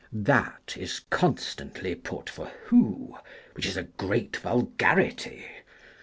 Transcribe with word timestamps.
"That" 0.13 0.77
is 0.79 1.01
constantly 1.11 1.93
put 1.93 2.27
for 2.27 2.45
1' 2.45 2.53
who, 2.65 3.17
''which 3.53 3.67
is 3.67 3.77
a 3.77 3.83
great 3.83 4.35
vulgarity. 4.37 5.45